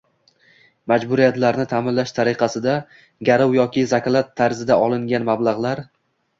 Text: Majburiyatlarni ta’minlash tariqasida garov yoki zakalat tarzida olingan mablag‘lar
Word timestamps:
Majburiyatlarni 0.91 1.65
ta’minlash 1.73 2.15
tariqasida 2.21 2.79
garov 3.31 3.55
yoki 3.61 3.87
zakalat 3.95 4.35
tarzida 4.45 4.81
olingan 4.89 5.33
mablag‘lar 5.33 5.89